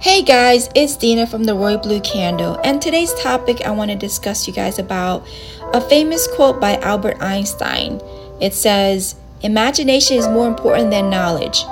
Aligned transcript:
Hey 0.00 0.22
guys, 0.22 0.70
it's 0.74 0.96
Dina 0.96 1.26
from 1.26 1.44
the 1.44 1.54
Royal 1.54 1.76
Blue 1.76 2.00
Candle, 2.00 2.58
and 2.64 2.80
today's 2.80 3.12
topic 3.12 3.60
I 3.66 3.70
want 3.70 3.90
to 3.90 3.98
discuss 3.98 4.48
you 4.48 4.54
guys 4.54 4.78
about 4.78 5.28
a 5.74 5.80
famous 5.82 6.26
quote 6.26 6.58
by 6.58 6.78
Albert 6.78 7.18
Einstein. 7.20 8.00
It 8.40 8.54
says, 8.54 9.16
Imagination 9.42 10.16
is 10.16 10.26
more 10.26 10.48
important 10.48 10.90
than 10.90 11.10
knowledge. 11.10 11.64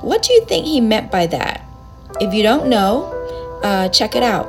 What 0.00 0.22
do 0.22 0.32
you 0.32 0.46
think 0.46 0.64
he 0.64 0.80
meant 0.80 1.10
by 1.10 1.26
that? 1.26 1.66
If 2.18 2.32
you 2.32 2.42
don't 2.42 2.70
know, 2.70 3.12
uh, 3.62 3.90
check 3.90 4.16
it 4.16 4.22
out. 4.22 4.48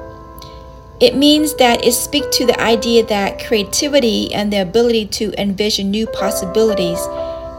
It 1.02 1.18
means 1.18 1.54
that 1.56 1.84
it 1.84 1.92
speaks 1.92 2.38
to 2.38 2.46
the 2.46 2.58
idea 2.62 3.06
that 3.08 3.46
creativity 3.46 4.34
and 4.34 4.54
the 4.54 4.62
ability 4.62 5.06
to 5.06 5.34
envision 5.38 5.92
new 5.92 6.08
possibilities 6.08 7.00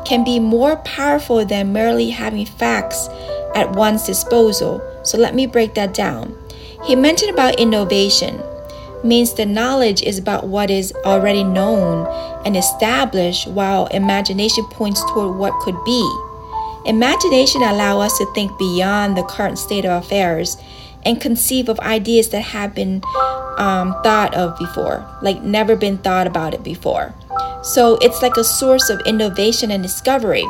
can 0.07 0.25
be 0.25 0.41
more 0.41 0.77
powerful 0.77 1.45
than 1.45 1.75
merely 1.75 2.09
having 2.09 2.46
facts 2.46 3.11
at 3.59 3.72
one's 3.72 4.06
disposal. 4.06 4.82
So 5.02 5.18
let 5.18 5.34
me 5.34 5.46
break 5.46 5.74
that 5.74 5.95
down. 5.95 6.37
He 6.84 6.95
mentioned 6.95 7.33
about 7.33 7.59
innovation 7.59 8.41
means 9.05 9.34
the 9.34 9.46
knowledge 9.46 10.02
is 10.02 10.19
about 10.19 10.48
what 10.48 10.70
is 10.70 10.92
already 11.05 11.45
known 11.45 12.06
and 12.45 12.56
established 12.56 13.47
while 13.48 13.86
imagination 13.88 14.64
points 14.64 15.00
toward 15.12 15.36
what 15.36 15.59
could 15.60 15.77
be. 15.84 16.02
Imagination 16.84 17.62
allows 17.62 18.12
us 18.12 18.19
to 18.19 18.33
think 18.34 18.56
beyond 18.59 19.16
the 19.16 19.23
current 19.24 19.59
state 19.59 19.84
of 19.84 20.02
affairs 20.02 20.56
and 21.05 21.20
conceive 21.20 21.69
of 21.69 21.78
ideas 21.80 22.30
that 22.30 22.42
have 22.42 22.75
been 22.75 23.02
um, 23.59 23.95
thought 24.02 24.34
of 24.34 24.59
before, 24.59 25.06
like 25.22 25.42
never 25.42 25.77
been 25.77 25.98
thought 25.98 26.27
about 26.27 26.55
it 26.55 26.62
before. 26.62 27.14
So 27.62 27.98
it's 28.00 28.22
like 28.22 28.36
a 28.36 28.45
source 28.45 28.88
of 28.88 29.00
innovation 29.06 29.70
and 29.70 29.83
discovery. 29.83 30.47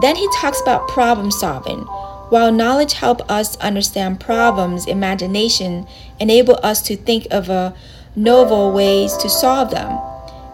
Then 0.00 0.16
he 0.16 0.28
talks 0.40 0.60
about 0.60 0.88
problem 0.88 1.30
solving. 1.30 1.80
While 2.28 2.50
knowledge 2.52 2.94
helps 2.94 3.24
us 3.28 3.56
understand 3.58 4.20
problems, 4.20 4.86
imagination 4.86 5.86
enable 6.18 6.58
us 6.62 6.82
to 6.82 6.96
think 6.96 7.26
of 7.30 7.48
a 7.48 7.74
novel 8.16 8.72
ways 8.72 9.16
to 9.18 9.28
solve 9.28 9.70
them. 9.70 9.98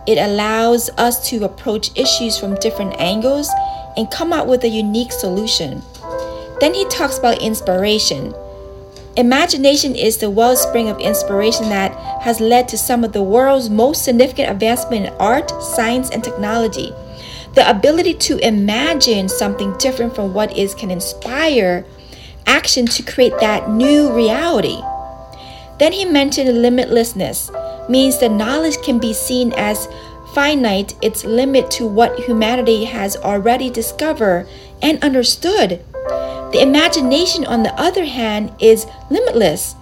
It 0.06 0.18
allows 0.18 0.90
us 0.98 1.28
to 1.30 1.44
approach 1.44 1.96
issues 1.96 2.38
from 2.38 2.56
different 2.56 3.00
angles 3.00 3.48
and 3.96 4.10
come 4.10 4.32
up 4.32 4.46
with 4.46 4.64
a 4.64 4.68
unique 4.68 5.12
solution. 5.12 5.82
Then 6.60 6.74
he 6.74 6.84
talks 6.86 7.18
about 7.18 7.40
inspiration. 7.40 8.34
Imagination 9.16 9.94
is 9.94 10.18
the 10.18 10.30
wellspring 10.30 10.88
of 10.88 10.98
inspiration 10.98 11.68
that 11.68 11.92
has 12.22 12.40
led 12.40 12.68
to 12.68 12.78
some 12.78 13.04
of 13.04 13.12
the 13.12 13.22
world's 13.22 13.70
most 13.70 14.04
significant 14.04 14.50
advancement 14.50 15.06
in 15.06 15.12
art, 15.14 15.50
science, 15.62 16.10
and 16.10 16.24
technology. 16.24 16.92
The 17.54 17.68
ability 17.68 18.14
to 18.14 18.38
imagine 18.38 19.28
something 19.28 19.76
different 19.78 20.14
from 20.14 20.32
what 20.32 20.56
is 20.56 20.74
can 20.74 20.90
inspire 20.90 21.84
action 22.46 22.86
to 22.86 23.02
create 23.02 23.38
that 23.40 23.70
new 23.70 24.10
reality. 24.12 24.80
Then 25.78 25.92
he 25.92 26.04
mentioned 26.04 26.48
limitlessness, 26.48 27.50
means 27.88 28.18
that 28.20 28.32
knowledge 28.32 28.80
can 28.82 28.98
be 28.98 29.12
seen 29.12 29.52
as 29.56 29.88
finite, 30.34 30.94
its 31.02 31.24
limit 31.24 31.70
to 31.72 31.86
what 31.86 32.18
humanity 32.20 32.84
has 32.84 33.16
already 33.16 33.68
discovered 33.68 34.48
and 34.80 35.02
understood. 35.04 35.84
The 36.52 36.60
imagination, 36.62 37.44
on 37.44 37.62
the 37.62 37.74
other 37.80 38.04
hand, 38.04 38.52
is 38.60 38.86
limitless. 39.10 39.74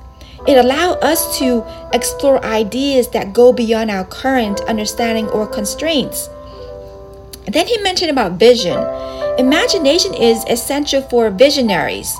It 0.48 0.56
allows 0.56 0.96
us 1.02 1.38
to 1.38 1.64
explore 1.92 2.44
ideas 2.44 3.08
that 3.10 3.32
go 3.32 3.52
beyond 3.52 3.90
our 3.90 4.04
current 4.04 4.60
understanding 4.62 5.28
or 5.28 5.46
constraints. 5.46 6.28
Then 7.52 7.66
he 7.66 7.78
mentioned 7.78 8.10
about 8.10 8.38
vision. 8.38 8.78
Imagination 9.38 10.14
is 10.14 10.44
essential 10.48 11.02
for 11.02 11.30
visionaries. 11.30 12.14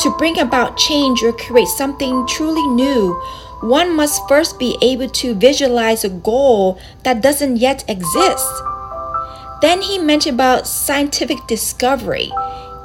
To 0.00 0.14
bring 0.18 0.38
about 0.38 0.76
change 0.76 1.22
or 1.22 1.32
create 1.32 1.68
something 1.68 2.26
truly 2.26 2.66
new, 2.68 3.14
one 3.60 3.96
must 3.96 4.28
first 4.28 4.58
be 4.58 4.76
able 4.82 5.08
to 5.08 5.34
visualize 5.34 6.04
a 6.04 6.10
goal 6.10 6.78
that 7.04 7.22
doesn't 7.22 7.56
yet 7.56 7.84
exist. 7.88 8.46
Then 9.62 9.80
he 9.80 9.98
mentioned 9.98 10.34
about 10.34 10.66
scientific 10.66 11.38
discovery. 11.48 12.30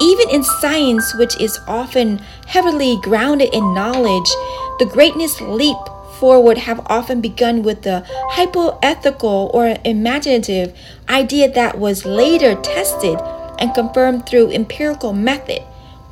Even 0.00 0.30
in 0.30 0.42
science, 0.42 1.14
which 1.16 1.38
is 1.38 1.60
often 1.68 2.18
heavily 2.46 2.96
grounded 3.02 3.52
in 3.52 3.74
knowledge, 3.74 4.30
the 4.78 4.88
greatness 4.90 5.40
leap 5.40 5.76
forward 6.22 6.56
have 6.56 6.78
often 6.86 7.20
begun 7.20 7.64
with 7.64 7.82
the 7.82 8.04
hypothetical 8.06 9.50
or 9.52 9.76
imaginative 9.84 10.72
idea 11.08 11.50
that 11.50 11.76
was 11.76 12.04
later 12.04 12.54
tested 12.62 13.18
and 13.58 13.74
confirmed 13.74 14.24
through 14.24 14.48
empirical 14.52 15.12
method. 15.12 15.60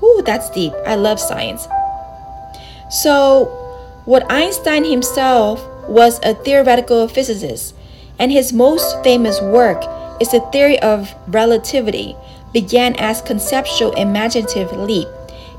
Ooh, 0.03 0.21
that's 0.27 0.51
deep. 0.51 0.73
I 0.85 0.97
love 0.97 1.21
science. 1.21 1.69
So, 2.91 3.45
what 4.05 4.27
Einstein 4.29 4.83
himself 4.83 5.65
was 5.89 6.19
a 6.25 6.35
theoretical 6.35 7.07
physicist, 7.07 7.77
and 8.19 8.33
his 8.33 8.53
most 8.53 9.05
famous 9.05 9.41
work 9.41 9.81
is 10.21 10.33
the 10.33 10.41
theory 10.51 10.81
of 10.81 11.15
relativity, 11.29 12.17
began 12.53 12.97
as 12.97 13.23
conceptual 13.23 13.93
imaginative 13.93 14.73
leap. 14.73 15.07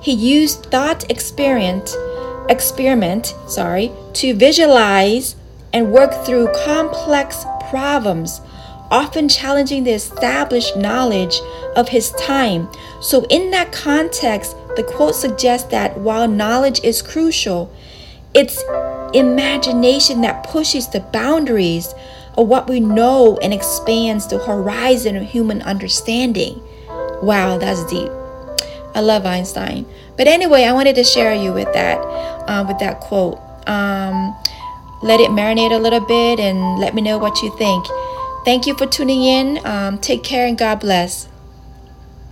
He 0.02 0.12
used 0.12 0.66
thought 0.66 1.10
experiment 1.10 1.96
experiment, 2.50 3.36
sorry, 3.48 3.92
to 4.14 4.34
visualize 4.34 5.36
and 5.74 5.92
work 5.92 6.26
through 6.26 6.52
complex 6.66 7.46
problems, 7.70 8.42
often 8.90 9.30
challenging 9.30 9.84
the 9.84 9.92
established 9.92 10.76
knowledge 10.76 11.40
of 11.76 11.90
his 11.90 12.12
time. 12.12 12.68
So 13.02 13.26
in 13.30 13.52
that 13.52 13.72
context, 13.72 14.56
the 14.76 14.84
quote 14.84 15.16
suggests 15.16 15.70
that 15.70 15.98
while 15.98 16.28
knowledge 16.28 16.82
is 16.84 17.02
crucial, 17.02 17.74
it's 18.34 18.62
imagination 19.14 20.22
that 20.22 20.44
pushes 20.48 20.88
the 20.88 21.00
boundaries 21.00 21.94
of 22.38 22.48
what 22.48 22.70
we 22.70 22.80
know 22.80 23.38
and 23.42 23.54
expands 23.54 24.28
the 24.28 24.40
horizon 24.40 25.16
of 25.18 25.24
human 25.24 25.62
understanding. 25.62 26.62
Wow, 27.22 27.58
that's 27.58 27.86
deep. 27.86 28.12
I 28.94 29.02
love 29.02 29.26
Einstein. 29.26 29.86
But 30.18 30.28
anyway, 30.28 30.64
I 30.64 30.74
wanted 30.74 30.96
to 30.96 31.04
share 31.04 31.34
you 31.34 31.54
with 31.54 31.72
that, 31.74 31.98
uh, 32.48 32.66
with 32.68 32.80
that 32.80 33.00
quote. 33.00 33.40
Um, 33.68 34.36
let 35.02 35.20
it 35.20 35.32
marinate 35.32 35.72
a 35.72 35.80
little 35.80 36.00
bit 36.00 36.40
and 36.40 36.80
let 36.80 36.94
me 36.94 37.02
know 37.02 37.18
what 37.18 37.42
you 37.42 37.56
think. 37.58 37.86
Thank 38.46 38.68
you 38.68 38.76
for 38.76 38.86
tuning 38.86 39.24
in. 39.24 39.66
Um, 39.66 39.98
take 39.98 40.24
care 40.24 40.46
and 40.46 40.58
God 40.58 40.80
bless. 40.80 41.31